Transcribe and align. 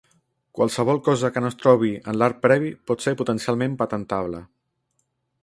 Qualsevol 0.59 1.01
cosa 1.07 1.29
que 1.35 1.43
no 1.43 1.51
es 1.53 1.57
trobi 1.65 1.91
en 2.13 2.17
l'art 2.21 2.41
previ 2.47 2.73
pot 2.91 3.07
ser 3.07 3.15
potencialment 3.21 3.79
patentable. 3.85 4.43